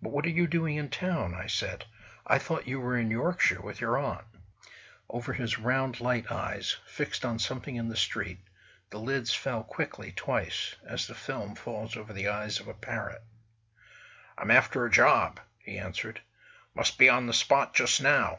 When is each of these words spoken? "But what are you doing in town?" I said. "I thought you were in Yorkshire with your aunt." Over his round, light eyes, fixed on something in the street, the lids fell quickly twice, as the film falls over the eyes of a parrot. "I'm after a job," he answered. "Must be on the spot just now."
"But 0.00 0.10
what 0.10 0.26
are 0.26 0.30
you 0.30 0.46
doing 0.46 0.76
in 0.76 0.90
town?" 0.90 1.34
I 1.34 1.48
said. 1.48 1.86
"I 2.24 2.38
thought 2.38 2.68
you 2.68 2.78
were 2.78 2.96
in 2.96 3.10
Yorkshire 3.10 3.60
with 3.60 3.80
your 3.80 3.98
aunt." 3.98 4.26
Over 5.08 5.32
his 5.32 5.58
round, 5.58 6.00
light 6.00 6.30
eyes, 6.30 6.76
fixed 6.86 7.24
on 7.24 7.40
something 7.40 7.74
in 7.74 7.88
the 7.88 7.96
street, 7.96 8.38
the 8.90 9.00
lids 9.00 9.34
fell 9.34 9.64
quickly 9.64 10.12
twice, 10.12 10.76
as 10.86 11.08
the 11.08 11.16
film 11.16 11.56
falls 11.56 11.96
over 11.96 12.12
the 12.12 12.28
eyes 12.28 12.60
of 12.60 12.68
a 12.68 12.74
parrot. 12.74 13.24
"I'm 14.38 14.52
after 14.52 14.86
a 14.86 14.88
job," 14.92 15.40
he 15.58 15.78
answered. 15.78 16.20
"Must 16.72 16.96
be 16.96 17.08
on 17.08 17.26
the 17.26 17.34
spot 17.34 17.74
just 17.74 18.00
now." 18.00 18.38